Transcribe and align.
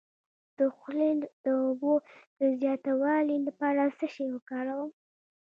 د 0.57 0.59
خولې 0.75 1.11
د 1.45 1.47
اوبو 1.65 1.93
د 2.39 2.41
زیاتوالي 2.61 3.37
لپاره 3.47 3.83
څه 3.97 4.05
شی 4.13 4.25
وکاروم؟ 4.35 4.91